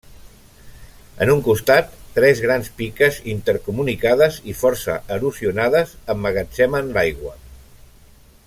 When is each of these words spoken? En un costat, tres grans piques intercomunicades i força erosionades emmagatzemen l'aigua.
En 1.25 1.31
un 1.33 1.43
costat, 1.47 1.91
tres 2.15 2.41
grans 2.47 2.71
piques 2.79 3.21
intercomunicades 3.35 4.41
i 4.53 4.57
força 4.63 4.97
erosionades 5.19 5.97
emmagatzemen 6.15 6.95
l'aigua. 6.97 7.37